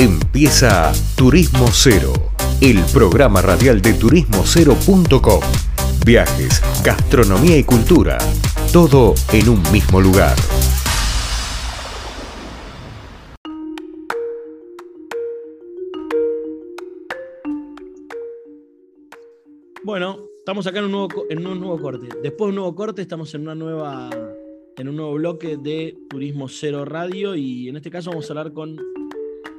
Empieza 0.00 0.92
Turismo 1.16 1.66
Cero, 1.72 2.12
el 2.60 2.78
programa 2.92 3.42
radial 3.42 3.82
de 3.82 3.94
turismocero.com. 3.94 5.40
Viajes, 6.06 6.62
gastronomía 6.84 7.58
y 7.58 7.64
cultura, 7.64 8.16
todo 8.72 9.14
en 9.32 9.48
un 9.48 9.60
mismo 9.72 10.00
lugar. 10.00 10.36
Bueno, 19.82 20.20
estamos 20.38 20.64
acá 20.68 20.78
en 20.78 20.84
un, 20.84 20.92
nuevo, 20.92 21.08
en 21.28 21.44
un 21.44 21.58
nuevo 21.58 21.80
corte. 21.80 22.06
Después 22.22 22.46
de 22.46 22.50
un 22.50 22.54
nuevo 22.54 22.74
corte, 22.76 23.02
estamos 23.02 23.34
en 23.34 23.40
una 23.40 23.56
nueva 23.56 24.10
en 24.76 24.88
un 24.88 24.94
nuevo 24.94 25.14
bloque 25.14 25.56
de 25.56 25.98
Turismo 26.08 26.46
Cero 26.48 26.84
Radio 26.84 27.34
y 27.34 27.68
en 27.68 27.76
este 27.76 27.90
caso 27.90 28.10
vamos 28.10 28.30
a 28.30 28.32
hablar 28.32 28.52
con 28.52 28.78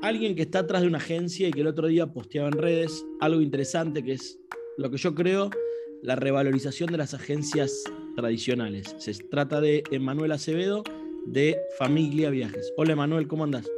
alguien 0.01 0.35
que 0.35 0.43
está 0.43 0.59
atrás 0.59 0.81
de 0.81 0.87
una 0.87 0.97
agencia 0.97 1.47
y 1.47 1.51
que 1.51 1.61
el 1.61 1.67
otro 1.67 1.87
día 1.87 2.07
posteaba 2.07 2.47
en 2.47 2.53
redes 2.53 3.05
algo 3.19 3.41
interesante 3.41 4.03
que 4.03 4.13
es 4.13 4.39
lo 4.77 4.89
que 4.89 4.97
yo 4.97 5.13
creo 5.13 5.49
la 6.01 6.15
revalorización 6.15 6.91
de 6.91 6.97
las 6.97 7.13
agencias 7.13 7.83
tradicionales. 8.15 8.95
Se 8.97 9.13
trata 9.13 9.59
de 9.59 9.83
Emanuel 9.91 10.31
Acevedo 10.31 10.83
de 11.25 11.57
Familia 11.77 12.29
Viajes. 12.29 12.71
Hola 12.77 12.93
Emanuel, 12.93 13.27
¿cómo 13.27 13.43
andás? 13.43 13.69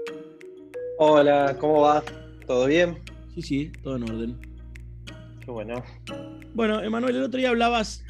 Hola, 0.99 1.57
¿cómo 1.59 1.81
va? 1.81 2.03
¿Todo 2.45 2.67
bien? 2.67 2.99
Sí, 3.33 3.41
sí, 3.41 3.71
todo 3.81 3.95
en 3.95 4.03
orden. 4.03 4.37
Qué 5.43 5.49
bueno. 5.49 5.83
Bueno, 6.53 6.83
Emanuel, 6.83 7.15
el 7.15 7.23
otro 7.23 7.39
día 7.39 7.49
hablabas 7.49 8.03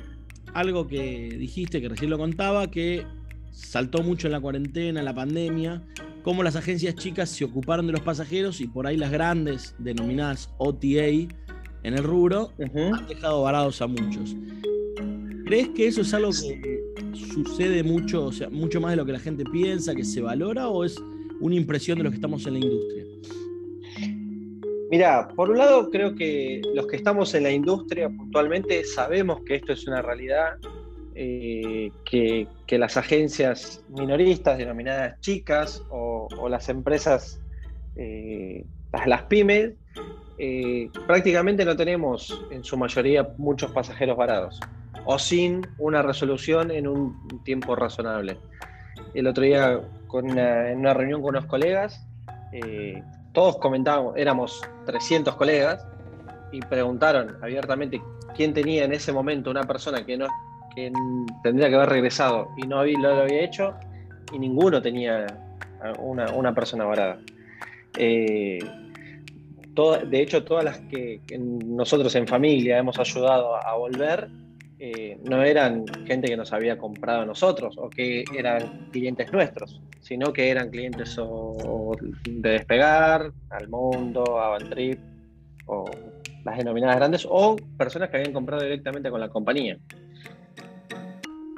algo 0.53 0.88
que 0.88 1.30
dijiste, 1.38 1.80
que 1.80 1.88
recién 1.88 2.09
lo 2.09 2.17
contaba, 2.17 2.69
que 2.69 3.05
saltó 3.52 4.03
mucho 4.03 4.27
en 4.27 4.33
la 4.33 4.41
cuarentena, 4.41 4.99
en 4.99 5.05
la 5.05 5.16
pandemia, 5.16 5.81
cómo 6.23 6.43
las 6.43 6.55
agencias 6.55 6.95
chicas 6.95 7.30
se 7.30 7.45
ocuparon 7.45 7.88
de 7.88 7.93
los 7.93 8.02
pasajeros 8.02 8.61
y 8.61 8.67
por 8.67 8.88
ahí 8.88 8.98
las 8.98 9.11
grandes, 9.11 9.75
denominadas 9.80 10.49
OTA 10.57 11.08
en 11.08 11.30
el 11.83 12.03
rubro, 12.03 12.52
han 12.59 13.08
dejado 13.08 13.44
varados 13.44 13.81
a 13.81 13.88
muchos. 13.88 14.36
¿Crees 15.45 15.69
que 15.69 15.88
eso 15.88 16.02
es 16.02 16.14
algo 16.14 16.31
que 16.31 16.81
sucede 17.14 17.83
mucho, 17.83 18.25
o 18.25 18.31
sea, 18.31 18.49
mucho 18.49 18.80
más 18.80 18.92
de 18.92 18.97
lo 18.97 19.05
que 19.05 19.11
la 19.11 19.19
gente 19.19 19.44
piensa, 19.45 19.95
que 19.95 20.03
se 20.03 20.22
valora, 20.22 20.69
o 20.69 20.86
es 20.86 20.95
una 21.39 21.55
impresión 21.55 21.97
de 21.97 22.03
los 22.05 22.11
que 22.11 22.17
estamos 22.17 22.45
en 22.45 22.53
la 22.53 22.59
industria? 22.59 23.05
Mira, 24.92 25.30
por 25.30 25.49
un 25.49 25.58
lado 25.58 25.89
creo 25.89 26.16
que 26.16 26.61
los 26.75 26.86
que 26.88 26.97
estamos 26.97 27.33
en 27.33 27.44
la 27.44 27.52
industria 27.52 28.09
puntualmente 28.09 28.83
sabemos 28.83 29.42
que 29.45 29.55
esto 29.55 29.72
es 29.72 29.88
una 29.88 30.02
realidad 30.02 30.58
eh, 31.23 31.91
que, 32.03 32.47
las 32.80 32.97
agencias 32.97 33.83
minoristas, 33.89 34.58
denominadas 34.58 35.19
chicas, 35.19 35.83
o, 35.91 36.27
las 36.50 36.67
empresas, 36.67 37.39
eh, 37.95 38.66
las, 39.05 39.23
pymes, 39.23 39.73
eh, 40.39 40.89
prácticamente 41.05 41.64
no 41.64 41.75
tenemos 41.75 42.44
en 42.49 42.64
su 42.64 42.75
mayoría 42.75 43.30
muchos 43.38 43.72
pasajeros 43.72 44.17
varados, 44.17 44.59
o 45.05 45.19
sin 45.19 45.67
una 45.77 46.02
resolución 46.02 46.72
en 46.72 46.88
un 46.88 47.44
tiempo 47.44 47.75
razonable. 47.75 48.39
El 49.14 49.27
otro 49.27 49.44
día, 49.44 49.80
en 50.14 50.80
una 50.80 50.94
reunión 50.95 51.22
con 51.22 51.36
unos 51.36 51.45
colegas, 51.45 52.03
todos 53.31 53.58
comentábamos, 53.58 54.17
éramos 54.17 54.59
300 54.88 55.36
colegas, 55.36 55.86
y 56.52 56.61
preguntaron 56.61 57.38
abiertamente 57.44 58.02
quién 58.36 58.55
tenía 58.55 58.86
en 58.86 58.94
ese 58.94 59.14
momento 59.14 59.52
una 59.52 59.64
persona 59.64 60.03
que 60.03 60.17
no 60.17 60.27
que 60.75 60.91
tendría 61.44 61.69
que 61.69 61.75
haber 61.75 61.89
regresado 61.89 62.50
y 62.58 62.67
no 62.67 62.83
lo 62.83 63.22
había 63.22 63.41
hecho 63.41 63.73
y 64.33 64.39
ninguno 64.39 64.81
tenía 64.81 65.27
una, 66.00 66.53
persona 66.53 66.86
varada. 66.86 67.19
Eh, 67.97 68.59
de 70.09 70.22
hecho, 70.22 70.44
todas 70.44 70.64
las 70.64 70.80
que, 70.80 71.22
nosotros 71.39 72.14
en 72.16 72.27
familia 72.27 72.77
hemos 72.77 72.99
ayudado 72.99 73.55
a, 73.55 73.75
volver, 73.75 74.30
eh, 74.80 75.17
no 75.30 75.43
eran 75.43 75.86
gente 76.05 76.27
que 76.27 76.37
nos 76.37 76.54
había 76.54 76.77
comprado 76.77 77.21
a 77.21 77.26
nosotros 77.26 77.76
o 77.77 77.89
que 77.89 78.23
eran 78.36 78.89
clientes 78.92 79.32
nuestros, 79.32 79.82
sino 80.02 80.33
que 80.33 80.49
eran 80.49 80.70
clientes 80.70 81.17
de 82.26 82.49
Despegar, 82.49 83.32
Al 83.49 83.70
Mundo, 83.70 84.39
Avantrip, 84.39 84.99
o 85.67 85.86
las 86.43 86.58
denominadas 86.58 86.98
grandes, 86.98 87.27
o 87.30 87.55
personas 87.77 88.09
que 88.09 88.17
habían 88.17 88.33
comprado 88.33 88.64
directamente 88.64 89.09
con 89.09 89.20
la 89.20 89.30
compañía 89.30 89.77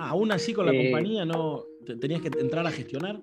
aún 0.09 0.31
así 0.31 0.53
con 0.53 0.65
la 0.65 0.73
eh, 0.73 0.83
compañía 0.83 1.25
no 1.25 1.65
tenías 1.99 2.21
que 2.21 2.29
entrar 2.39 2.65
a 2.65 2.71
gestionar. 2.71 3.19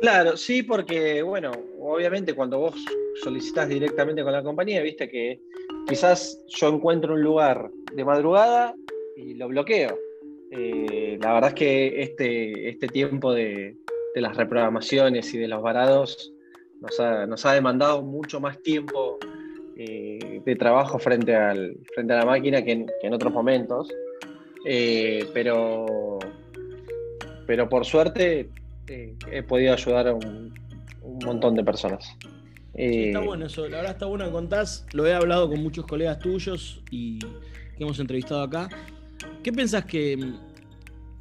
Claro, 0.00 0.36
sí, 0.36 0.62
porque, 0.62 1.22
bueno, 1.22 1.50
obviamente 1.80 2.34
cuando 2.34 2.58
vos 2.58 2.74
solicitas 3.22 3.68
directamente 3.68 4.22
con 4.22 4.32
la 4.32 4.42
compañía, 4.42 4.80
viste 4.82 5.08
que 5.08 5.40
quizás 5.88 6.40
yo 6.48 6.68
encuentro 6.68 7.14
un 7.14 7.22
lugar 7.22 7.70
de 7.92 8.04
madrugada 8.04 8.74
y 9.16 9.34
lo 9.34 9.48
bloqueo. 9.48 9.98
Eh, 10.52 11.18
la 11.20 11.34
verdad 11.34 11.50
es 11.50 11.54
que 11.54 12.02
este, 12.02 12.68
este 12.68 12.86
tiempo 12.88 13.32
de, 13.32 13.76
las 14.14 14.36
reprogramaciones 14.36 15.32
y 15.32 15.38
de 15.38 15.46
los 15.46 15.62
varados 15.62 16.32
nos 16.80 17.44
ha, 17.46 17.52
demandado 17.52 18.02
mucho 18.02 18.40
más 18.40 18.60
tiempo 18.62 19.16
eh, 19.76 20.40
de 20.44 20.56
trabajo 20.56 20.98
frente, 20.98 21.36
al, 21.36 21.76
frente 21.94 22.14
a 22.14 22.18
la 22.18 22.24
máquina 22.24 22.64
que 22.64 22.84
en 23.02 23.14
otros 23.14 23.32
momentos. 23.32 23.88
Eh, 24.70 25.26
pero, 25.32 26.18
pero 27.46 27.70
por 27.70 27.86
suerte 27.86 28.50
eh, 28.86 29.16
he 29.32 29.42
podido 29.42 29.72
ayudar 29.72 30.08
a 30.08 30.12
un, 30.12 30.52
montón 31.24 31.54
de 31.54 31.64
personas. 31.64 32.04
está 32.74 33.18
eh, 33.18 33.24
bueno 33.24 33.46
eso, 33.46 33.66
la 33.66 33.78
verdad 33.78 33.92
está 33.92 34.04
bueno 34.04 34.26
que 34.26 34.30
contás. 34.30 34.84
Lo 34.92 35.06
he 35.06 35.14
hablado 35.14 35.48
con 35.48 35.62
muchos 35.62 35.86
colegas 35.86 36.18
tuyos 36.18 36.82
y 36.90 37.18
que 37.18 37.82
hemos 37.82 37.98
entrevistado 37.98 38.42
acá. 38.42 38.68
¿Qué 39.42 39.54
pensás 39.54 39.86
que, 39.86 40.34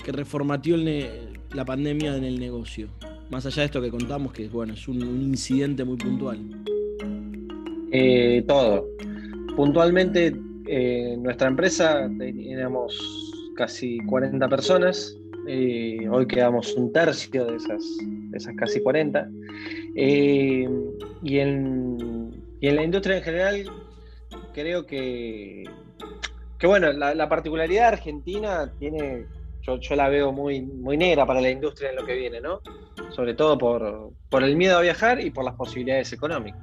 que 0.04 0.12
reformateó 0.12 0.76
la 0.76 1.64
pandemia 1.64 2.18
en 2.18 2.26
el 2.26 2.38
negocio? 2.42 2.90
Más 3.30 3.46
allá 3.46 3.62
de 3.62 3.68
esto 3.68 3.82
que 3.82 3.90
contamos, 3.90 4.34
que 4.34 4.50
bueno, 4.50 4.74
es 4.74 4.90
un, 4.90 5.00
incidente 5.00 5.86
muy 5.86 5.96
puntual. 5.96 6.38
todo. 8.46 8.86
Puntualmente, 9.56 10.36
nuestra 11.18 11.48
empresa 11.48 12.12
teníamos 12.18 13.27
casi 13.58 13.98
40 14.06 14.48
personas. 14.48 15.18
Eh, 15.48 16.08
hoy 16.10 16.28
quedamos 16.28 16.74
un 16.76 16.94
tercio 16.94 17.46
de 17.46 17.58
esas, 17.58 17.84
esas 18.34 18.56
casi 18.56 18.82
40. 18.82 19.28
Eh, 19.96 20.70
y, 21.24 21.40
en, 21.40 22.32
y, 22.62 22.68
en, 22.68 22.76
la 22.76 22.84
industria 22.84 23.18
en 23.18 23.24
general, 23.24 23.66
creo 24.54 24.86
que, 24.86 25.66
que 26.58 26.68
bueno, 26.68 26.94
la, 26.94 27.30
particularidad 27.30 27.90
argentina 27.90 28.72
tiene, 28.80 29.26
yo, 29.64 29.80
yo, 29.80 29.96
la 29.96 30.08
veo 30.08 30.32
muy, 30.32 30.62
muy 30.62 30.96
negra 30.96 31.26
para 31.26 31.42
la 31.42 31.50
industria 31.50 31.90
en 31.90 31.96
lo 31.98 32.06
que 32.06 32.16
viene, 32.16 32.40
¿no? 32.40 32.62
Sobre 33.10 33.34
todo 33.34 33.58
por, 33.58 34.12
por 34.30 34.44
el 34.44 34.56
miedo 34.56 34.78
a 34.78 34.82
viajar 34.82 35.20
y 35.20 35.32
por 35.32 35.44
las 35.44 35.56
posibilidades 35.56 36.14
económicas. 36.14 36.62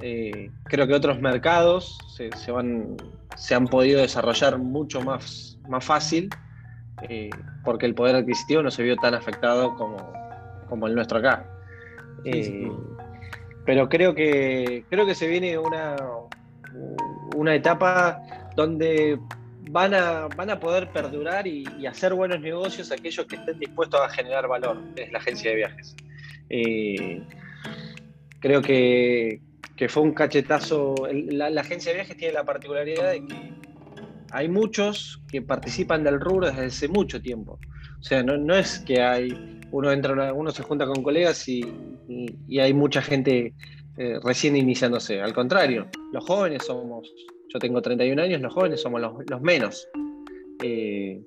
Eh, 0.00 0.50
creo 0.64 0.86
que 0.86 0.94
otros 0.94 1.20
mercados 1.20 1.98
se, 2.16 2.30
se, 2.36 2.50
van, 2.50 2.96
se 3.36 3.54
han 3.54 3.66
podido 3.66 4.00
desarrollar 4.00 4.58
mucho 4.58 5.00
más 5.00 5.53
más 5.68 5.84
fácil, 5.84 6.28
eh, 7.08 7.30
porque 7.64 7.86
el 7.86 7.94
poder 7.94 8.16
adquisitivo 8.16 8.62
no 8.62 8.70
se 8.70 8.82
vio 8.82 8.96
tan 8.96 9.14
afectado 9.14 9.74
como, 9.76 10.12
como 10.68 10.86
el 10.86 10.94
nuestro 10.94 11.18
acá. 11.18 11.46
Eh, 12.24 12.70
pero 13.64 13.88
creo 13.88 14.14
que, 14.14 14.84
creo 14.90 15.06
que 15.06 15.14
se 15.14 15.26
viene 15.26 15.58
una, 15.58 15.96
una 17.36 17.54
etapa 17.54 18.20
donde 18.56 19.18
van 19.70 19.94
a, 19.94 20.28
van 20.28 20.50
a 20.50 20.60
poder 20.60 20.90
perdurar 20.90 21.46
y, 21.46 21.64
hacer 21.86 22.14
buenos 22.14 22.40
negocios 22.40 22.92
aquellos 22.92 23.26
que 23.26 23.36
estén 23.36 23.58
dispuestos 23.58 24.00
a 24.00 24.08
generar 24.08 24.46
valor, 24.48 24.80
es 24.96 25.10
la 25.12 25.18
agencia 25.18 25.50
de 25.50 25.56
viajes. 25.56 25.96
Eh, 26.50 27.22
creo 28.40 28.62
que, 28.62 29.40
fue 29.88 30.02
un 30.02 30.14
cachetazo. 30.14 30.94
La, 31.10 31.50
la, 31.50 31.60
agencia 31.62 31.92
de 31.92 31.98
viajes 31.98 32.16
tiene 32.16 32.34
la 32.34 32.44
particularidad 32.44 33.12
de 33.12 33.26
que 33.26 33.63
hay 34.34 34.48
muchos 34.48 35.22
que 35.28 35.42
participan 35.42 36.02
del 36.02 36.18
rubro 36.20 36.48
desde 36.48 36.66
hace 36.66 36.88
mucho 36.88 37.22
tiempo. 37.22 37.60
O 38.00 38.02
sea, 38.02 38.24
no, 38.24 38.56
es 38.56 38.80
que 38.80 39.00
hay, 39.00 39.60
uno 39.70 39.92
entra, 39.92 40.32
uno 40.32 40.50
se 40.50 40.64
junta 40.64 40.86
con 40.86 41.04
colegas 41.04 41.48
y, 41.48 41.64
hay 42.58 42.74
mucha 42.74 43.00
gente 43.00 43.54
eh, 43.96 44.18
recién 44.24 44.56
iniciándose. 44.56 45.20
Al 45.20 45.32
contrario, 45.32 45.86
los 46.12 46.24
jóvenes 46.24 46.64
somos, 46.64 47.14
yo 47.48 47.60
tengo 47.60 47.80
31 47.80 48.20
años, 48.20 48.40
los 48.40 48.52
jóvenes 48.52 48.82
somos 48.82 49.00
los, 49.00 49.40
menos. 49.40 49.86
Eh, 50.64 51.22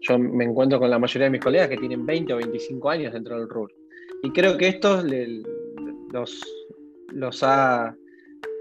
yo 0.00 0.18
me 0.18 0.44
encuentro 0.44 0.78
con 0.78 0.88
la 0.88 0.98
mayoría 0.98 1.26
de 1.26 1.32
mis 1.32 1.42
colegas 1.42 1.68
que 1.68 1.76
tienen 1.76 2.06
20 2.06 2.32
o 2.32 2.36
25 2.38 2.88
años 2.88 3.12
dentro 3.12 3.38
del 3.38 3.46
rubro. 3.46 3.74
Y 4.22 4.30
creo 4.30 4.56
que 4.56 4.68
esto 4.68 5.02
los, 7.12 7.42
ha 7.42 7.94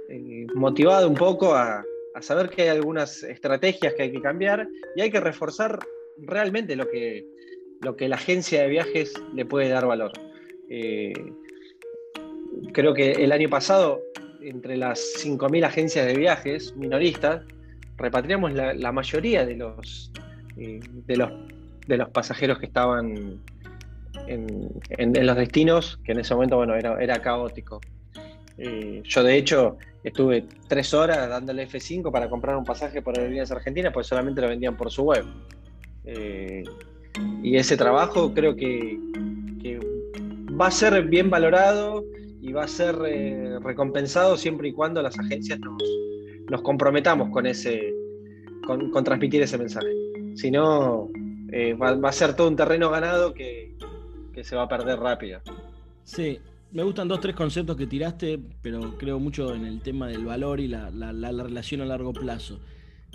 eh, 0.09 0.45
motivado 0.55 1.07
un 1.07 1.15
poco 1.15 1.55
a, 1.55 1.85
a 2.15 2.21
saber 2.21 2.49
que 2.49 2.63
hay 2.63 2.69
algunas 2.69 3.23
estrategias 3.23 3.93
que 3.93 4.03
hay 4.03 4.11
que 4.11 4.21
cambiar 4.21 4.67
y 4.95 5.01
hay 5.01 5.11
que 5.11 5.19
reforzar 5.19 5.79
realmente 6.17 6.77
lo 6.77 6.89
que, 6.89 7.25
lo 7.81 7.97
que 7.97 8.07
la 8.07 8.15
agencia 8.15 8.61
de 8.61 8.69
viajes 8.69 9.13
le 9.33 9.45
puede 9.45 9.67
dar 9.67 9.85
valor. 9.85 10.13
Eh, 10.69 11.13
creo 12.71 12.93
que 12.93 13.11
el 13.11 13.33
año 13.33 13.49
pasado, 13.49 14.01
entre 14.41 14.77
las 14.77 14.99
5.000 15.23 15.65
agencias 15.65 16.05
de 16.05 16.15
viajes 16.15 16.73
minoristas, 16.77 17.43
repatriamos 17.97 18.53
la, 18.53 18.91
mayoría 18.93 19.45
de 19.45 19.57
los, 19.57 20.11
eh, 20.57 20.79
de 20.89 21.17
los, 21.17 21.31
de 21.85 21.97
los 21.97 22.09
pasajeros 22.11 22.59
que 22.59 22.67
estaban 22.67 23.41
en, 24.27 25.25
los 25.27 25.35
destinos, 25.35 25.99
que 26.05 26.13
en 26.13 26.19
ese 26.19 26.33
momento 26.33 26.55
bueno, 26.55 26.75
era, 26.75 27.01
era 27.01 27.21
caótico. 27.21 27.81
Eh, 28.57 29.01
yo 29.03 29.23
de 29.23 29.37
hecho 29.37 29.77
estuve 30.03 30.45
tres 30.67 30.93
horas 30.93 31.27
dándole 31.29 31.67
F5 31.67 32.11
para 32.11 32.29
comprar 32.29 32.55
un 32.55 32.63
pasaje 32.63 33.01
por 33.01 33.17
Aerolíneas 33.17 33.51
Argentinas, 33.51 33.93
pues 33.93 34.07
solamente 34.07 34.41
lo 34.41 34.47
vendían 34.47 34.77
por 34.77 34.91
su 34.91 35.03
web. 35.03 35.25
Eh, 36.05 36.63
y 37.41 37.57
ese 37.57 37.77
trabajo 37.77 38.33
creo 38.33 38.55
que, 38.55 38.99
va 40.59 40.67
a 40.67 40.71
ser 40.71 41.03
bien 41.03 41.29
valorado 41.29 42.05
y 42.39 42.53
va 42.53 42.63
a 42.63 42.67
ser 42.67 42.95
eh, 43.05 43.59
recompensado 43.61 44.37
siempre 44.37 44.69
y 44.69 44.71
cuando 44.71 45.01
las 45.01 45.19
agencias 45.19 45.59
nos, 45.59 46.61
comprometamos 46.61 47.29
con 47.29 47.45
ese 47.45 47.93
con, 48.65 48.89
transmitir 49.03 49.41
ese 49.41 49.57
mensaje. 49.57 49.89
Si 50.35 50.49
no, 50.49 51.09
va, 51.81 52.07
a 52.07 52.11
ser 52.13 52.37
todo 52.37 52.47
un 52.47 52.55
terreno 52.55 52.89
ganado 52.89 53.33
que, 53.33 53.75
que 54.33 54.45
se 54.45 54.55
va 54.55 54.61
a 54.63 54.67
perder 54.69 54.97
rápido. 54.99 55.41
Sí, 56.05 56.39
me 56.71 56.83
gustan 56.83 57.07
dos, 57.07 57.19
tres 57.21 57.35
conceptos 57.35 57.77
que 57.77 57.87
tiraste, 57.87 58.39
pero 58.61 58.97
creo 58.97 59.19
mucho 59.19 59.53
en 59.55 59.65
el 59.65 59.81
tema 59.81 60.07
del 60.07 60.25
valor 60.25 60.59
y 60.59 60.67
la, 60.67 60.89
relación 60.89 61.81
a 61.81 61.85
largo 61.85 62.13
plazo. 62.13 62.59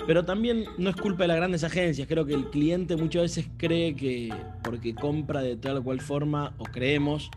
Pero 0.07 0.25
también 0.25 0.65
no 0.79 0.89
es 0.89 0.97
culpa 0.97 1.25
de 1.25 1.29
las 1.29 1.37
grandes 1.37 1.63
agencias. 1.63 2.09
Creo 2.09 2.25
que 2.25 2.33
el 2.33 2.49
cliente 2.49 2.97
muchas 2.97 3.23
veces 3.23 3.49
cree 3.59 3.95
que 3.95 4.33
porque 4.63 4.95
compra 4.95 5.43
de 5.43 5.57
tal 5.57 5.79
o 5.79 5.83
cual 5.85 6.01
forma, 6.01 6.55
o 6.57 6.65
creemos, 6.65 7.31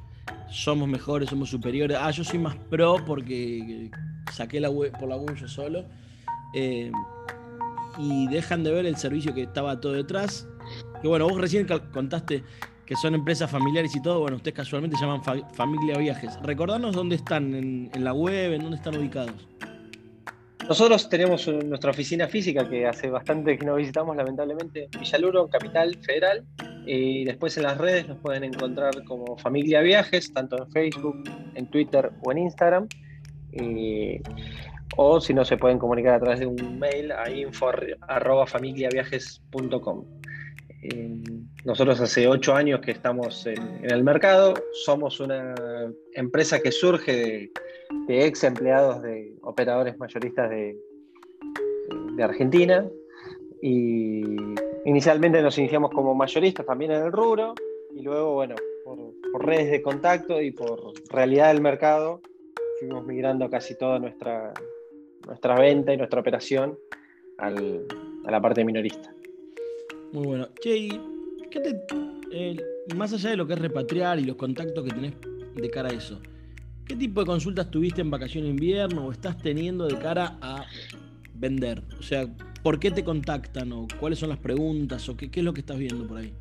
somos 0.50 0.88
mejores, 0.88 1.30
somos 1.30 1.50
superiores. 1.50 1.98
Ah, 2.00 2.12
yo 2.12 2.24
soy 2.24 2.40
más 2.40 2.56
pro 2.56 3.04
porque 3.06 3.92
saqué 4.32 4.62
la 4.62 4.70
web 4.70 4.94
por 4.98 5.10
la 5.10 5.18
web 5.18 5.36
yo 5.36 5.48
solo. 5.50 5.84
Eh, 6.54 6.90
y 7.98 8.28
dejan 8.28 8.64
de 8.64 8.72
ver 8.72 8.86
el 8.86 8.96
servicio 8.96 9.34
que 9.34 9.44
estaba 9.44 9.82
todo 9.82 9.94
detrás. 9.94 10.48
Que 11.02 11.08
bueno, 11.10 11.28
vos 11.28 11.40
recién 11.40 11.68
contaste 11.92 12.44
que 12.86 12.96
son 12.96 13.16
empresas 13.16 13.50
familiares 13.50 13.96
y 13.96 14.02
todo, 14.02 14.20
bueno, 14.20 14.36
ustedes 14.38 14.56
casualmente 14.56 14.98
llaman 15.00 15.22
Familia 15.54 15.98
Viajes. 15.98 16.38
Recordanos 16.42 16.96
dónde 16.96 17.16
están, 17.16 17.56
en, 17.56 18.04
la 18.04 18.14
web, 18.14 18.54
en 18.54 18.62
dónde 18.62 18.78
están 18.78 18.96
ubicados. 18.98 19.48
Nosotros 20.68 21.10
tenemos 21.10 21.48
nuestra 21.48 21.92
oficina 21.92 22.28
física 22.28 22.68
que 22.70 22.88
hace 22.88 23.10
bastante 23.10 23.58
que 23.58 23.66
no 23.66 23.76
visitamos, 23.76 24.16
lamentablemente, 24.16 24.88
Villaluro, 24.98 25.50
Capital 25.50 25.98
Federal. 26.02 26.46
Y 26.86 27.26
después 27.26 27.58
en 27.58 27.64
las 27.64 27.78
redes 27.78 28.08
nos 28.08 28.20
pueden 28.20 28.44
encontrar 28.44 29.04
como 29.06 29.38
Familia 29.38 29.82
Viajes, 29.82 30.32
tanto 30.34 30.58
en 30.58 30.70
Facebook, 30.72 31.24
en 31.56 31.66
Twitter 31.68 32.12
o 32.22 32.32
en 32.32 32.38
Instagram. 32.40 32.88
o 34.98 35.22
si 35.22 35.34
no, 35.34 35.46
se 35.46 35.58
pueden 35.58 35.80
comunicar 35.80 36.16
a 36.16 36.20
través 36.20 36.42
de 36.42 36.46
un 36.46 36.80
mail 36.80 37.12
a 37.12 37.30
info.familiaviajes.com. 37.30 40.06
Eh, 40.84 41.43
nosotros 41.66 42.00
hace 42.02 42.28
ocho 42.28 42.54
años 42.54 42.82
que 42.82 42.92
estamos 42.92 43.46
en, 43.46 43.80
el 43.84 44.04
mercado, 44.04 44.54
somos 44.84 45.20
una 45.20 45.56
empresa 46.14 46.60
que 46.60 46.72
surge 46.72 47.52
de, 48.08 48.26
ex 48.26 48.44
empleados 48.44 49.02
de 49.02 49.34
operadores 49.42 49.98
mayoristas 49.98 50.50
de, 50.50 50.78
Argentina 52.22 52.88
y 53.60 54.22
inicialmente 54.86 55.42
nos 55.42 55.58
iniciamos 55.58 55.90
como 55.90 56.14
mayoristas 56.14 56.64
también 56.64 56.92
en 56.92 57.04
el 57.04 57.12
rubro 57.12 57.56
y 57.96 58.04
luego, 58.04 58.36
bueno, 58.36 58.56
por, 58.86 59.46
redes 59.46 59.72
de 59.72 59.82
contacto 59.82 60.40
y 60.40 60.52
por 60.52 60.94
realidad 61.10 61.52
del 61.52 61.62
mercado, 61.62 62.22
fuimos 62.80 63.04
migrando 63.06 63.50
casi 63.50 63.76
toda 63.76 63.98
nuestra, 63.98 64.54
nuestra 65.26 65.60
venta 65.60 65.92
y 65.92 65.98
nuestra 65.98 66.20
operación 66.20 66.78
a 67.40 67.50
la 67.50 68.42
parte 68.42 68.64
minorista. 68.64 69.14
Muy 70.12 70.28
bueno. 70.28 70.48
Che, 70.62 70.88
eh, 72.32 72.58
más 72.96 73.14
allá 73.14 73.32
de 73.32 73.38
lo 73.38 73.48
que 73.48 73.54
es 73.54 73.60
repatriar 73.60 74.20
y 74.20 74.26
los 74.26 74.36
contactos 74.36 74.84
que 74.84 74.92
tenés 74.92 75.14
de 75.56 75.70
cara 75.70 75.90
a 75.90 75.94
eso, 75.94 76.20
¿qué 76.86 76.96
tipo 76.96 77.22
de 77.22 77.26
consultas 77.26 77.70
tuviste 77.70 78.02
en 78.02 78.10
vacaciones 78.10 78.50
de 78.50 78.52
invierno 78.52 79.08
o 79.08 79.12
estás 79.12 79.38
teniendo 79.38 79.88
de 79.88 79.98
cara 79.98 80.38
a 80.42 80.66
vender? 81.36 81.84
O 82.00 82.04
sea, 82.04 82.28
¿por 82.64 82.80
qué 82.80 82.92
te 82.92 83.04
contactan 83.04 83.72
o 83.72 83.88
cuáles 84.00 84.20
son 84.20 84.30
las 84.30 84.40
preguntas 84.40 85.08
o 85.10 85.18
qué, 85.18 85.30
qué 85.30 85.42
es 85.42 85.44
lo 85.44 85.54
que 85.54 85.62
estás 85.62 85.78
viendo 85.78 86.08
por 86.08 86.18
ahí? 86.18 86.34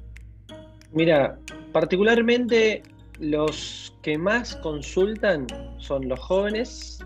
Mira, 0.92 1.38
particularmente 1.72 2.82
los 3.18 3.94
que 4.02 4.18
más 4.18 4.56
consultan 4.56 5.46
son 5.78 6.08
los 6.08 6.18
jóvenes 6.20 6.98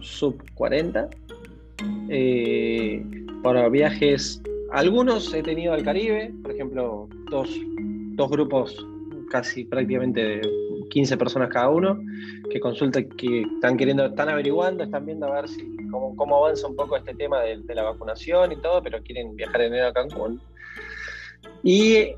sub 0.00 0.42
40 0.54 1.08
eh, 2.08 3.04
para 3.42 3.68
viajes 3.68 4.40
algunos 4.72 5.32
he 5.34 5.42
tenido 5.42 5.74
al 5.74 5.82
Caribe, 5.82 6.32
por 6.42 6.52
ejemplo, 6.52 7.08
dos, 7.30 7.50
grupos 8.30 8.74
casi 9.30 9.64
prácticamente 9.64 10.22
de 10.22 10.40
15 10.90 11.16
personas 11.16 11.48
cada 11.50 11.68
uno, 11.68 11.98
que 12.50 12.60
consultan, 12.60 13.08
que 13.10 13.42
están 13.42 13.76
queriendo, 13.76 14.06
están 14.06 14.28
averiguando, 14.28 14.84
están 14.84 15.06
viendo 15.06 15.26
a 15.26 15.40
ver 15.40 15.48
si 15.48 15.76
cómo, 15.90 16.36
avanza 16.36 16.66
un 16.66 16.76
poco 16.76 16.96
este 16.96 17.14
tema 17.14 17.40
de, 17.40 17.62
la 17.74 17.82
vacunación 17.82 18.52
y 18.52 18.56
todo, 18.56 18.82
pero 18.82 19.02
quieren 19.02 19.36
viajar 19.36 19.62
en 19.62 19.74
enero 19.74 19.88
a 19.88 19.92
Cancún. 19.92 20.40
Y 21.62 22.08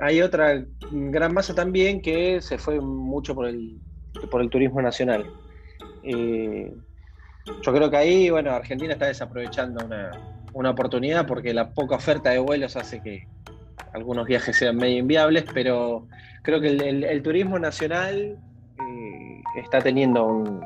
hay 0.00 0.22
otra 0.22 0.64
gran 0.90 1.34
masa 1.34 1.54
también 1.54 2.00
que 2.00 2.40
se 2.40 2.58
fue 2.58 2.80
mucho 2.80 3.34
por 3.34 3.46
el, 3.46 3.78
por 4.30 4.40
el 4.40 4.50
turismo 4.50 4.80
nacional. 4.80 5.26
Eh, 6.02 6.72
yo 7.62 7.72
creo 7.72 7.90
que 7.90 7.96
ahí, 7.96 8.30
bueno, 8.30 8.50
Argentina 8.52 8.92
está 8.92 9.06
desaprovechando 9.06 9.84
una, 9.84 10.37
una 10.52 10.70
oportunidad 10.70 11.26
porque 11.26 11.54
la 11.54 11.70
poca 11.70 11.96
oferta 11.96 12.30
de 12.30 12.38
vuelos 12.38 12.76
hace 12.76 13.00
que 13.00 13.26
algunos 13.92 14.26
viajes 14.26 14.56
sean 14.56 14.76
medio 14.76 14.98
inviables, 14.98 15.44
pero 15.52 16.06
creo 16.42 16.60
que 16.60 16.68
el, 16.68 17.22
turismo 17.22 17.58
nacional 17.58 18.38
eh, 18.78 19.42
está 19.56 19.80
teniendo 19.80 20.26
un, 20.26 20.60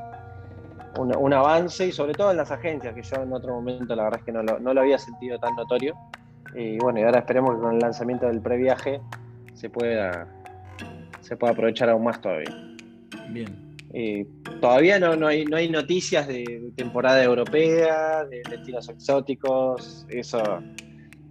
un, 0.98 1.32
avance 1.32 1.86
y 1.86 1.92
sobre 1.92 2.12
todo 2.12 2.30
en 2.30 2.36
las 2.36 2.50
agencias, 2.50 2.94
que 2.94 3.02
yo 3.02 3.22
en 3.22 3.32
otro 3.32 3.54
momento 3.54 3.94
la 3.94 4.04
verdad 4.04 4.20
es 4.20 4.26
que 4.26 4.32
no 4.32 4.42
lo, 4.42 4.58
no 4.58 4.74
lo 4.74 4.80
había 4.80 4.98
sentido 4.98 5.38
tan 5.38 5.54
notorio. 5.56 5.94
Y 6.54 6.78
bueno, 6.78 7.00
y 7.00 7.02
ahora 7.02 7.20
esperemos 7.20 7.54
que 7.54 7.62
con 7.62 7.74
el 7.74 7.78
lanzamiento 7.78 8.26
del 8.26 8.40
previaje 8.40 9.00
se 9.54 9.70
pueda, 9.70 10.26
se 11.20 11.36
pueda 11.36 11.52
aprovechar 11.52 11.88
aún 11.88 12.04
más 12.04 12.20
todavía. 12.20 12.54
Bien. 13.28 13.61
Eh, 13.94 14.26
todavía 14.60 14.98
no, 14.98 15.16
no, 15.16 15.26
hay, 15.26 15.44
no 15.44 15.56
hay 15.56 15.68
noticias 15.68 16.26
de, 16.26 16.72
temporada 16.76 17.22
europea, 17.22 18.24
de 18.24 18.42
destinos 18.48 18.88
exóticos, 18.88 20.06
eso. 20.08 20.42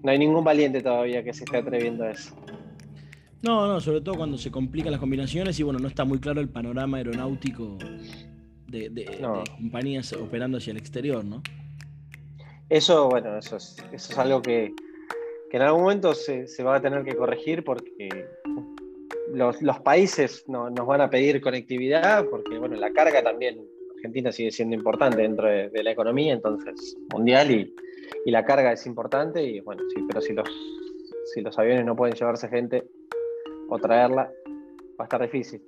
No 0.04 0.12
hay 0.12 0.20
ningún 0.20 0.44
valiente 0.44 0.82
todavía 0.82 1.24
que 1.24 1.34
se 1.34 1.44
esté 1.44 1.58
atreviendo 1.58 2.04
a 2.04 2.12
eso. 2.12 2.36
No, 3.42 3.68
no, 3.68 3.82
sobre 3.82 4.02
todo 4.02 4.16
cuando 4.16 4.38
se 4.38 4.52
complican 4.52 4.92
las 4.92 5.00
combinaciones 5.00 5.60
y 5.60 5.64
bueno, 5.64 5.80
no 5.80 5.88
está 5.88 6.06
muy 6.06 6.20
claro 6.20 6.42
el 6.42 6.50
panorama 6.50 6.98
aeronáutico 6.98 7.78
de, 8.68 9.20
compañías 9.58 10.14
operando 10.14 10.60
hacia 10.60 10.72
el 10.72 10.78
exterior, 10.78 11.26
¿no? 11.26 11.42
Eso, 12.70 13.10
bueno, 13.10 13.38
eso 13.38 13.58
es, 13.58 13.76
eso 13.92 14.14
es 14.14 14.18
algo 14.18 14.42
que, 14.42 14.74
en 15.52 15.62
algún 15.62 15.82
momento 15.82 16.14
se, 16.14 16.48
se, 16.48 16.64
va 16.64 16.76
a 16.76 16.82
tener 16.82 17.04
que 17.04 17.16
corregir 17.16 17.64
porque 17.64 18.08
los, 19.34 19.80
países 19.80 20.46
nos 20.48 20.86
van 20.86 21.02
a 21.02 21.10
pedir 21.10 21.42
conectividad 21.42 22.26
porque, 22.30 22.58
bueno, 22.58 22.76
la 22.76 22.92
carga 22.92 23.24
también, 23.24 23.66
Argentina 23.96 24.32
sigue 24.32 24.52
siendo 24.52 24.76
importante 24.76 25.22
dentro 25.22 25.48
de, 25.48 25.84
la 25.84 25.92
economía, 25.92 26.34
entonces, 26.34 26.98
mundial, 27.14 27.52
y, 27.52 27.74
la 28.26 28.44
carga 28.44 28.74
es 28.74 28.86
importante, 28.86 29.44
y 29.44 29.62
bueno, 29.62 29.84
sí, 29.94 30.04
pero 30.08 30.22
si 30.22 30.34
los, 30.34 30.50
si 31.34 31.42
los 31.42 31.58
aviones 31.58 31.86
no 31.86 31.96
pueden 31.96 32.16
llevarse 32.16 32.50
gente 32.50 32.84
o 33.70 33.80
traerla, 33.80 34.32
va 35.00 35.04
a 35.04 35.04
estar 35.04 35.22
difícil. 35.22 35.62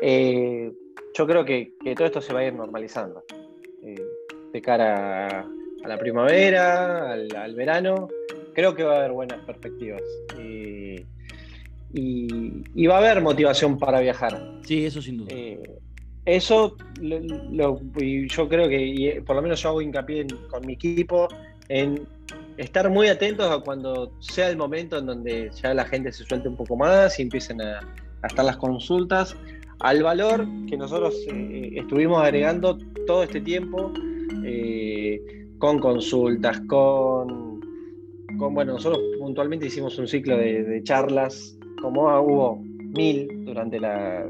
Eh, 0.00 0.70
yo 1.14 1.26
creo 1.26 1.44
que, 1.44 1.74
todo 1.96 2.06
esto 2.06 2.20
se 2.20 2.34
va 2.34 2.40
a 2.40 2.44
ir 2.44 2.54
normalizando. 2.54 3.24
Eh, 3.82 3.94
de 4.52 4.62
cara 4.62 5.40
a, 5.40 5.88
la 5.88 5.98
primavera, 5.98 7.12
al, 7.12 7.28
al, 7.34 8.08
creo 8.52 8.74
que 8.74 8.84
va 8.84 8.94
a 8.94 8.98
haber 8.98 9.12
buenas 9.12 9.44
perspectivas. 9.44 10.02
Y, 10.38 10.55
y, 11.96 12.86
va 12.86 12.96
a 12.96 12.98
haber 12.98 13.22
motivación 13.22 13.78
para 13.78 14.00
viajar. 14.00 14.60
Sí, 14.64 14.84
eso 14.84 15.00
sin 15.00 15.18
duda. 15.18 15.28
Eh, 15.30 15.62
eso 16.26 16.76
yo 17.00 18.48
creo 18.48 18.68
que, 18.68 19.22
por 19.24 19.36
lo 19.36 19.42
menos 19.42 19.62
yo 19.62 19.70
hago 19.70 19.80
hincapié 19.80 20.26
con 20.50 20.66
mi 20.66 20.74
equipo, 20.74 21.28
en 21.68 22.06
estar 22.58 22.90
muy 22.90 23.08
atentos 23.08 23.50
a 23.50 23.60
cuando 23.60 24.12
sea 24.20 24.50
el 24.50 24.56
momento 24.56 24.98
en 24.98 25.06
donde 25.06 25.50
ya 25.62 25.72
la 25.72 25.84
gente 25.84 26.12
se 26.12 26.24
suelte 26.24 26.48
un 26.48 26.56
poco 26.56 26.76
más 26.76 27.18
y 27.18 27.22
empiecen 27.22 27.60
a, 27.62 27.80
estar 28.24 28.44
las 28.44 28.56
consultas, 28.56 29.36
al 29.78 30.02
valor 30.02 30.46
que 30.68 30.76
nosotros 30.76 31.14
eh, 31.32 31.74
estuvimos 31.76 32.20
agregando 32.22 32.76
todo 33.06 33.22
este 33.22 33.40
tiempo 33.40 33.92
eh, 34.44 35.20
con 35.58 35.78
consultas, 35.78 36.60
con, 36.62 37.60
con, 38.36 38.52
bueno, 38.52 38.72
nosotros 38.72 39.00
puntualmente 39.20 39.66
hicimos 39.66 39.96
un 39.98 40.08
ciclo 40.08 40.36
de 40.36 40.80
charlas 40.82 41.56
como 41.80 42.02
hubo 42.20 42.56
mil 42.56 43.44
durante 43.44 43.78
la, 43.80 44.26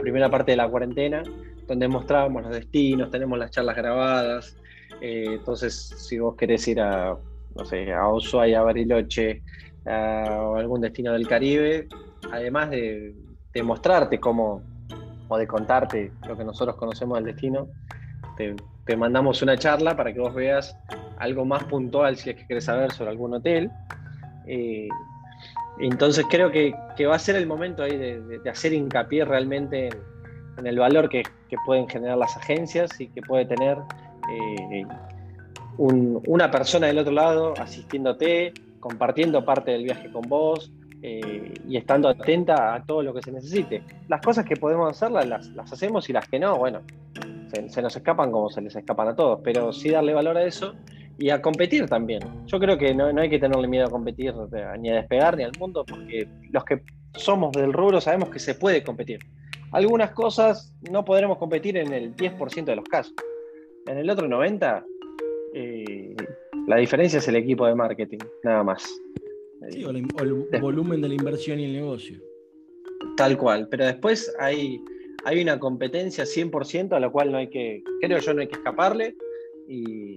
primera 0.00 0.30
parte 0.30 0.52
de 0.52 0.56
la 0.56 0.68
cuarentena, 0.68 1.22
donde 1.66 1.88
mostrábamos 1.88 2.42
los 2.44 2.52
destinos, 2.52 3.10
tenemos 3.10 3.38
las 3.38 3.50
charlas 3.50 3.76
grabadas. 3.76 4.56
Eh, 5.00 5.26
entonces, 5.38 5.74
si 5.96 6.18
vos 6.18 6.36
querés 6.36 6.66
ir 6.68 6.80
a, 6.80 7.16
no 7.56 7.64
sé, 7.64 7.92
a 7.92 8.08
Ushuaia, 8.08 8.60
a 8.60 8.64
Bariloche, 8.64 9.42
o 9.84 10.56
algún 10.56 10.80
destino 10.80 11.12
del 11.12 11.26
Caribe, 11.26 11.88
además 12.30 12.70
de, 12.70 13.14
mostrarte 13.62 14.20
cómo, 14.20 14.62
o 15.28 15.36
de 15.36 15.46
contarte 15.46 16.12
lo 16.26 16.36
que 16.36 16.44
nosotros 16.44 16.76
conocemos 16.76 17.18
del 17.18 17.26
destino, 17.26 17.68
te, 18.36 18.54
te, 18.86 18.96
mandamos 18.96 19.42
una 19.42 19.56
charla 19.56 19.96
para 19.96 20.12
que 20.12 20.20
vos 20.20 20.34
veas 20.34 20.76
algo 21.18 21.44
más 21.44 21.64
puntual 21.64 22.16
si 22.16 22.30
es 22.30 22.36
que 22.36 22.46
querés 22.46 22.64
saber 22.64 22.92
sobre 22.92 23.10
algún 23.10 23.34
hotel. 23.34 23.70
Eh, 24.46 24.88
entonces 25.78 26.24
creo 26.28 26.50
que, 26.50 26.74
va 27.06 27.14
a 27.14 27.18
ser 27.18 27.36
el 27.36 27.46
momento 27.46 27.82
ahí 27.82 27.96
de, 27.96 28.40
hacer 28.50 28.72
hincapié 28.72 29.24
realmente 29.24 29.88
en, 30.58 30.66
el 30.66 30.78
valor 30.78 31.08
que, 31.08 31.22
pueden 31.66 31.86
generar 31.86 32.16
las 32.16 32.34
agencias 32.36 32.98
y 32.98 33.08
que 33.08 33.20
puede 33.20 33.44
tener 33.44 33.76
eh, 34.30 34.86
un, 35.76 36.22
una 36.26 36.50
persona 36.50 36.86
del 36.86 36.98
otro 36.98 37.12
lado 37.12 37.52
asistiéndote, 37.58 38.54
compartiendo 38.80 39.44
parte 39.44 39.72
del 39.72 39.84
viaje 39.84 40.10
con 40.10 40.22
vos 40.22 40.72
eh, 41.02 41.52
y 41.68 41.76
estando 41.76 42.08
atenta 42.08 42.74
a 42.74 42.82
todo 42.84 43.02
lo 43.02 43.12
que 43.12 43.20
se 43.20 43.32
necesite. 43.32 43.82
Las 44.08 44.22
cosas 44.22 44.46
que 44.46 44.56
podemos 44.56 44.90
hacerlas 44.90 45.26
las, 45.26 45.48
las 45.48 45.70
hacemos 45.72 46.08
y 46.08 46.14
las 46.14 46.26
que 46.26 46.38
no, 46.38 46.56
bueno, 46.56 46.80
se, 47.52 47.68
se, 47.68 47.82
nos 47.82 47.94
escapan 47.94 48.32
como 48.32 48.48
se 48.48 48.62
les 48.62 48.74
escapan 48.74 49.08
a 49.08 49.14
todos, 49.14 49.40
pero 49.44 49.72
sí 49.74 49.90
darle 49.90 50.14
valor 50.14 50.38
a 50.38 50.44
eso 50.44 50.74
y 51.18 51.30
a 51.30 51.40
competir 51.40 51.86
también. 51.86 52.22
Yo 52.46 52.58
creo 52.58 52.76
que 52.78 52.94
no, 52.94 53.12
no 53.12 53.20
hay 53.20 53.30
que 53.30 53.38
tenerle 53.38 53.68
miedo 53.68 53.86
a 53.86 53.90
competir 53.90 54.34
ni 54.78 54.90
a 54.90 54.94
despegar 54.94 55.36
ni 55.36 55.44
al 55.44 55.52
mundo, 55.58 55.84
porque 55.86 56.26
los 56.50 56.64
que 56.64 56.82
somos 57.14 57.52
del 57.52 57.72
rubro 57.72 58.00
sabemos 58.00 58.30
que 58.30 58.38
se 58.38 58.54
puede 58.54 58.82
competir. 58.82 59.20
Algunas 59.72 60.10
cosas 60.10 60.74
no 60.90 61.04
podremos 61.04 61.38
competir 61.38 61.76
en 61.76 61.92
el 61.92 62.14
10% 62.14 62.64
de 62.64 62.76
los 62.76 62.84
casos. 62.84 63.14
En 63.86 63.98
el 63.98 64.08
otro 64.10 64.28
90%, 64.28 64.84
eh, 65.54 66.14
la 66.66 66.76
diferencia 66.76 67.18
es 67.18 67.28
el 67.28 67.36
equipo 67.36 67.66
de 67.66 67.74
marketing, 67.74 68.18
nada 68.44 68.62
más. 68.62 68.82
Sí, 69.70 69.84
o, 69.84 69.90
el, 69.90 70.06
o 70.18 70.22
el 70.22 70.60
volumen 70.60 71.00
de 71.00 71.08
la 71.08 71.14
inversión 71.14 71.60
y 71.60 71.64
el 71.64 71.72
negocio. 71.72 72.18
Tal 73.16 73.36
cual, 73.36 73.68
pero 73.68 73.86
después 73.86 74.32
hay, 74.38 74.80
hay 75.24 75.42
una 75.42 75.58
competencia 75.58 76.24
100% 76.24 76.92
a 76.92 77.00
la 77.00 77.10
cual 77.10 77.32
no 77.32 77.38
hay 77.38 77.48
que, 77.48 77.82
creo 78.00 78.18
yo, 78.18 78.34
no 78.34 78.40
hay 78.40 78.48
que 78.48 78.56
escaparle. 78.56 79.16
Y, 79.68 80.16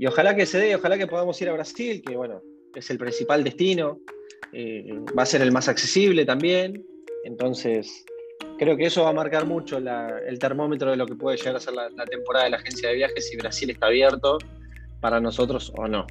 y 0.00 0.06
ojalá 0.06 0.34
que 0.34 0.46
se 0.46 0.56
dé, 0.56 0.74
ojalá 0.74 0.96
que 0.96 1.06
podamos 1.06 1.38
ir 1.42 1.50
a 1.50 1.52
Brasil, 1.52 2.00
que 2.00 2.16
bueno, 2.16 2.40
es 2.74 2.88
el 2.88 2.96
principal 2.96 3.44
destino, 3.44 3.98
eh, 4.50 4.98
va 5.16 5.24
a 5.24 5.26
ser 5.26 5.42
el 5.42 5.52
más 5.52 5.68
accesible 5.68 6.24
también. 6.24 6.82
Entonces, 7.22 8.06
creo 8.58 8.78
que 8.78 8.86
eso 8.86 9.02
va 9.02 9.10
a 9.10 9.12
marcar 9.12 9.44
mucho 9.44 9.78
la, 9.78 10.18
el 10.26 10.38
termómetro 10.38 10.90
de 10.90 10.96
lo 10.96 11.04
que 11.04 11.16
puede 11.16 11.36
llegar 11.36 11.56
a 11.56 11.60
ser 11.60 11.74
la, 11.74 11.90
la, 11.90 12.06
temporada 12.06 12.46
de 12.46 12.50
la 12.52 12.56
agencia 12.56 12.88
de 12.88 12.94
viajes, 12.94 13.28
si 13.28 13.36
Brasil 13.36 13.68
está 13.68 13.88
abierto 13.88 14.38
para 15.02 15.20
nosotros 15.20 15.70
o 15.76 15.86
no. 15.86 16.06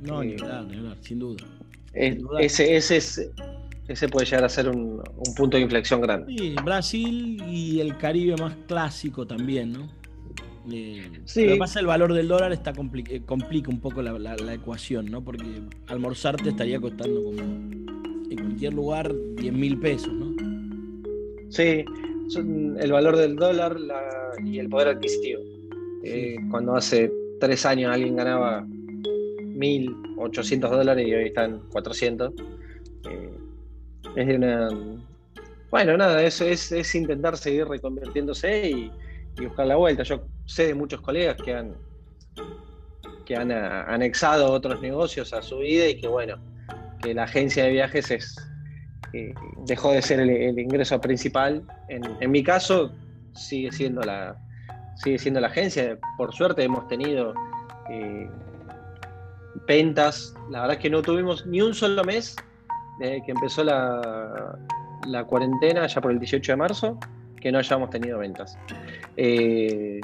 No, 0.00 0.24
ni 0.24 0.32
hablar, 0.32 0.64
ni 0.64 0.78
hablar, 0.78 0.96
sin 1.00 1.20
duda. 1.20 1.46
Es, 1.92 2.14
sin 2.14 2.22
duda. 2.24 2.40
Ese, 2.40 2.76
ese, 2.76 2.96
es, 2.96 3.30
ese 3.86 4.08
puede 4.08 4.26
llegar 4.26 4.42
a 4.42 4.48
ser 4.48 4.68
un, 4.68 5.00
un, 5.16 5.34
punto 5.36 5.56
de 5.56 5.62
inflexión 5.62 6.00
grande. 6.00 6.34
Sí, 6.36 6.56
Brasil 6.64 7.44
y 7.46 7.78
el 7.78 7.96
Caribe 7.96 8.34
más 8.38 8.56
clásico 8.66 9.24
también, 9.24 9.72
¿no? 9.72 9.97
Eh, 10.72 11.10
sí. 11.24 11.44
Lo 11.44 11.52
que 11.52 11.58
pasa 11.58 11.80
el 11.80 11.86
valor 11.86 12.12
del 12.12 12.28
dólar 12.28 12.52
está 12.52 12.72
compli 12.72 13.04
eh, 13.08 13.22
complica 13.24 13.70
un 13.70 13.80
poco 13.80 14.02
la, 14.02 14.18
la, 14.18 14.36
la, 14.36 14.54
ecuación, 14.54 15.06
¿no? 15.06 15.22
Porque 15.22 15.44
almorzar 15.86 16.36
te 16.36 16.50
estaría 16.50 16.80
costando 16.80 17.24
como 17.24 17.40
en 17.40 18.36
cualquier 18.36 18.74
lugar 18.74 19.14
10 19.36 19.52
mil 19.52 19.78
pesos, 19.78 20.12
¿no? 20.12 20.34
Sí, 21.50 21.84
el 22.36 22.92
valor 22.92 23.16
del 23.16 23.36
dólar 23.36 23.80
la, 23.80 24.02
y 24.44 24.58
el 24.58 24.68
poder 24.68 24.88
adquisitivo. 24.88 25.40
Eh, 26.04 26.36
cuando 26.50 26.76
hace 26.76 27.10
tres 27.40 27.64
años 27.64 27.92
alguien 27.92 28.16
ganaba 28.16 28.64
1.800 28.64 30.70
dólares 30.70 31.06
y 31.06 31.14
hoy 31.14 31.24
están 31.26 31.60
400. 31.70 32.34
Eh, 33.10 33.30
es 34.16 34.26
de 34.26 34.36
una... 34.36 34.68
Bueno, 35.70 35.96
nada, 35.96 36.22
eso 36.22 36.44
es, 36.44 36.72
es 36.72 36.94
intentar 36.94 37.36
seguir 37.36 37.66
reconvirtiéndose 37.66 38.70
y, 38.70 38.90
y, 39.38 39.46
buscar 39.46 39.66
la 39.66 39.76
vuelta. 39.76 40.02
Yo 40.02 40.22
sé 40.46 40.66
de 40.66 40.74
muchos 40.74 41.00
colegas 41.00 41.36
que 41.36 41.54
han, 41.54 41.74
que 43.24 43.36
han 43.36 43.52
anexado 43.52 44.50
otros 44.52 44.80
negocios 44.80 45.32
a 45.32 45.42
su 45.42 45.58
vida 45.58 45.88
y 45.88 46.00
que, 46.00 46.08
bueno, 46.08 46.36
que 47.02 47.14
la 47.14 47.24
agencia 47.24 47.64
de 47.64 47.70
viajes 47.70 48.10
es, 48.10 48.36
eh, 49.12 49.34
dejó 49.66 49.92
de 49.92 50.02
ser 50.02 50.20
el, 50.20 50.58
ingreso 50.58 51.00
principal. 51.00 51.62
En, 51.88 52.02
en, 52.20 52.30
mi 52.30 52.42
caso, 52.42 52.92
sigue 53.34 53.72
siendo 53.72 54.02
la, 54.02 54.36
sigue 54.96 55.18
siendo 55.18 55.40
la 55.40 55.48
agencia. 55.48 55.98
Por 56.16 56.34
suerte 56.34 56.64
hemos 56.64 56.86
tenido 56.88 57.34
eh, 57.90 58.28
ventas. 59.66 60.34
La 60.50 60.60
verdad 60.62 60.76
es 60.76 60.82
que 60.82 60.90
no 60.90 61.02
tuvimos 61.02 61.46
ni 61.46 61.60
un 61.60 61.74
solo 61.74 62.04
mes 62.04 62.36
desde 62.98 63.22
que 63.22 63.32
empezó 63.32 63.64
la, 63.64 64.58
la 65.06 65.24
cuarentena, 65.24 65.86
ya 65.86 66.00
por 66.00 66.10
el 66.10 66.18
18 66.18 66.52
de 66.52 66.56
marzo, 66.56 66.98
que 67.40 67.52
no 67.52 67.58
hayamos 67.58 67.90
tenido 67.90 68.18
ventas. 68.18 68.58
Eh, 69.16 70.00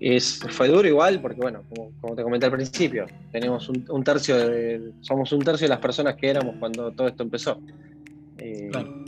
es, 0.00 0.40
fue 0.50 0.68
duro 0.68 0.86
igual, 0.86 1.20
porque 1.20 1.40
bueno, 1.40 1.62
como, 1.68 1.90
como, 2.00 2.14
te 2.14 2.22
comenté 2.22 2.46
al 2.46 2.52
principio, 2.52 3.06
tenemos 3.32 3.68
un, 3.68 3.86
un, 3.88 4.04
tercio 4.04 4.36
de, 4.36 4.92
somos 5.00 5.32
un 5.32 5.40
tercio 5.40 5.66
de 5.66 5.70
las 5.70 5.78
personas 5.78 6.16
que 6.16 6.28
éramos 6.28 6.56
cuando 6.58 6.92
todo 6.92 7.08
esto 7.08 7.22
empezó. 7.22 7.60
Eh, 8.38 8.68
claro. 8.70 9.04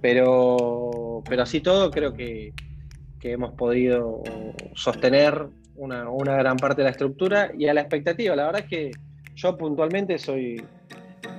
Pero, 0.00 1.22
pero 1.28 1.42
así 1.42 1.60
todo, 1.60 1.90
creo 1.90 2.12
que, 2.14 2.52
que 3.18 3.32
hemos 3.32 3.52
podido 3.54 4.22
sostener 4.74 5.46
una, 5.76 6.08
una, 6.08 6.36
gran 6.36 6.56
parte 6.56 6.82
de 6.82 6.84
la 6.84 6.90
estructura 6.90 7.50
y 7.56 7.66
a 7.66 7.74
la 7.74 7.80
expectativa. 7.80 8.36
La 8.36 8.46
verdad 8.46 8.62
es 8.62 8.68
que 8.68 8.90
yo 9.34 9.56
puntualmente 9.56 10.18
soy, 10.18 10.62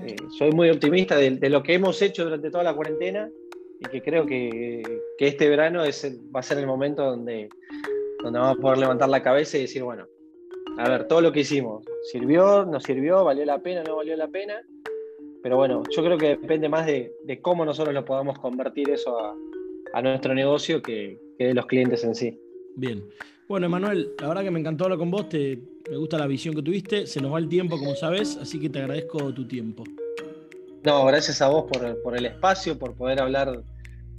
eh, 0.05 0.15
soy 0.37 0.51
muy 0.51 0.69
optimista 0.69 1.15
de, 1.15 1.31
de, 1.31 1.49
lo 1.49 1.63
que 1.63 1.73
hemos 1.73 2.01
hecho 2.01 2.23
durante 2.23 2.51
toda 2.51 2.63
la 2.63 2.73
cuarentena 2.73 3.29
y 3.81 3.85
que 3.85 4.01
creo 4.01 4.25
que, 4.25 4.83
que 5.17 5.27
este 5.27 5.49
verano 5.49 5.83
es 5.83 6.05
va 6.33 6.39
a 6.39 6.43
ser 6.43 6.59
el 6.59 6.67
momento 6.67 7.03
donde, 7.03 7.49
donde 8.23 8.39
vamos 8.39 8.57
a 8.57 8.61
poder 8.61 8.77
levantar 8.77 9.09
la 9.09 9.23
cabeza 9.23 9.57
y 9.57 9.61
decir, 9.61 9.83
bueno, 9.83 10.07
a 10.77 10.87
ver, 10.87 11.07
todo 11.07 11.21
lo 11.21 11.31
que 11.31 11.41
hicimos, 11.41 11.83
¿sirvió? 12.11 12.63
¿No 12.65 12.79
sirvió? 12.79 13.23
¿Valió 13.23 13.43
la 13.43 13.57
pena? 13.57 13.83
¿No 13.83 13.95
valió 13.95 14.15
la 14.15 14.27
pena? 14.27 14.61
Pero 15.41 15.57
bueno, 15.57 15.81
yo 15.89 16.03
creo 16.03 16.17
que 16.17 16.27
depende 16.29 16.69
más 16.69 16.85
de, 16.85 17.11
de 17.23 17.41
cómo 17.41 17.65
nosotros 17.65 17.93
lo 17.93 18.05
podamos 18.05 18.37
convertir 18.37 18.91
eso 18.91 19.17
a, 19.19 19.35
a 19.93 20.01
nuestro 20.01 20.35
negocio 20.35 20.81
que, 20.83 21.19
que, 21.39 21.47
de 21.47 21.53
los 21.55 21.65
clientes 21.65 22.03
en 22.03 22.13
sí. 22.13 22.39
Bien. 22.75 23.03
Bueno, 23.47 23.65
Emanuel, 23.65 24.13
la 24.21 24.27
verdad 24.27 24.43
que 24.43 24.51
me 24.51 24.59
encantó 24.59 24.83
hablar 24.83 24.99
con 24.99 25.09
vos, 25.09 25.27
te, 25.27 25.59
me 25.89 25.97
gusta 25.97 26.19
la 26.19 26.27
visión 26.27 26.53
que 26.53 26.61
tuviste, 26.61 27.07
se 27.07 27.19
nos 27.19 27.33
va 27.33 27.39
el 27.39 27.49
tiempo, 27.49 27.79
como 27.79 27.95
sabes, 27.95 28.37
así 28.37 28.59
que 28.59 28.69
te 28.69 28.79
agradezco 28.79 29.33
tu 29.33 29.47
tiempo. 29.47 29.83
No, 30.83 31.05
gracias 31.05 31.41
a 31.41 31.49
vos 31.49 31.65
por, 31.71 32.01
por 32.01 32.15
el 32.15 32.27
espacio, 32.27 32.77
por 32.77 32.95
poder 32.95 33.19
hablar 33.19 33.63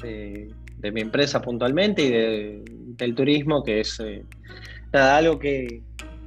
de, 0.02 0.50
mi 0.92 1.00
empresa 1.00 1.40
puntualmente 1.40 2.02
y 2.02 2.10
de, 2.10 2.62
del 2.66 3.14
turismo, 3.14 3.62
que 3.62 3.80
es 3.80 4.00
eh, 4.00 4.24
nada, 4.92 5.16
algo 5.16 5.38
que, 5.38 5.82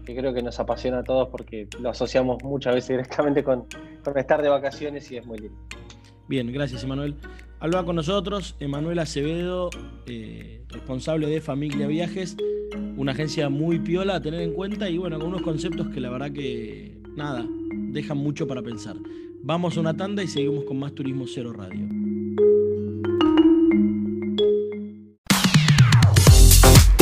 creo 0.05 0.33
que 0.33 0.41
nos 0.41 0.59
apasiona 0.59 0.99
a 0.99 1.03
todos 1.03 1.29
porque 1.29 1.67
lo 1.79 1.89
asociamos 1.89 2.43
muchas 2.43 2.75
veces 2.75 2.89
directamente 2.89 3.43
con, 3.43 3.65
con 4.03 4.17
estar 4.17 4.41
de 4.41 4.49
vacaciones 4.49 5.11
y 5.11 5.17
es 5.17 5.25
muy 5.25 5.39
lindo. 5.39 5.57
Bien, 6.27 6.51
gracias 6.51 6.83
Emanuel. 6.83 7.15
Hablaba 7.59 7.85
con 7.85 7.95
nosotros 7.95 8.55
Emanuel 8.59 8.99
Acevedo, 8.99 9.69
eh, 10.07 10.63
responsable 10.69 11.27
de 11.27 11.41
Familia 11.41 11.87
Viajes, 11.87 12.35
una 12.97 13.13
agencia 13.13 13.49
muy 13.49 13.79
piola 13.79 14.15
a 14.15 14.21
tener 14.21 14.41
en 14.41 14.53
cuenta 14.53 14.89
y 14.89 14.97
bueno, 14.97 15.17
con 15.19 15.29
unos 15.29 15.41
conceptos 15.41 15.87
que 15.89 15.99
la 15.99 16.09
verdad 16.09 16.31
que 16.31 16.97
nada, 17.15 17.45
dejan 17.71 18.17
mucho 18.17 18.47
para 18.47 18.61
pensar. 18.61 18.95
Vamos 19.41 19.77
a 19.77 19.79
una 19.79 19.95
tanda 19.95 20.23
y 20.23 20.27
seguimos 20.27 20.65
con 20.65 20.79
más 20.79 20.93
Turismo 20.93 21.25
Cero 21.27 21.53
Radio. 21.53 21.87